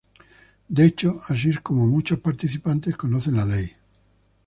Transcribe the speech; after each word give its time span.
De 0.71 0.83
hecho, 0.83 1.21
así 1.27 1.51
es 1.51 1.59
como 1.59 1.85
muchos 1.85 2.17
participantes 2.19 2.97
conocen 2.97 3.35
la 3.37 3.45
ley. 3.45 3.71